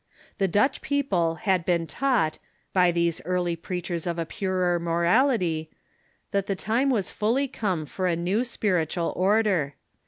The 0.39 0.47
Dutch 0.47 0.81
peoi)le 0.81 1.37
had 1.41 1.63
been 1.63 1.85
taught, 1.85 2.39
by 2.73 2.91
these 2.91 3.21
early 3.23 3.55
preachers 3.55 4.07
of 4.07 4.17
a 4.17 4.25
pui 4.25 4.47
er 4.47 4.79
morality, 4.79 5.69
that 6.31 6.47
the 6.47 6.55
time 6.55 6.89
was 6.89 7.11
fully 7.11 7.47
come 7.47 7.85
for 7.85 8.07
a 8.07 8.15
new 8.15 8.43
spiritual 8.43 9.13
order. 9.15 9.75